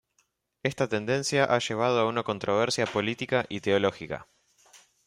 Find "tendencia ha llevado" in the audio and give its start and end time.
0.89-1.99